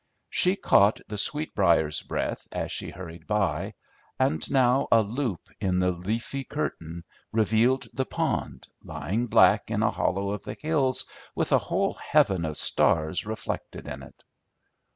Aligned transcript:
She 0.31 0.55
caught 0.55 0.99
the 1.09 1.15
sweetbrier's 1.19 2.01
breath 2.01 2.47
as 2.51 2.71
she 2.71 2.89
hurried 2.89 3.27
by, 3.27 3.75
and 4.19 4.49
now 4.49 4.87
a 4.91 5.03
loop 5.03 5.41
in 5.59 5.77
the 5.77 5.91
leafy 5.91 6.43
curtain 6.43 7.03
revealed 7.31 7.87
the 7.93 8.05
pond, 8.07 8.67
lying 8.83 9.27
black 9.27 9.69
in 9.69 9.83
a 9.83 9.91
hollow 9.91 10.31
of 10.31 10.41
the 10.41 10.57
hills 10.59 11.05
with 11.35 11.51
a 11.51 11.59
whole 11.59 11.93
heaven 11.93 12.45
of 12.45 12.57
stars 12.57 13.27
reflected 13.27 13.87
in 13.87 14.01
it. 14.01 14.23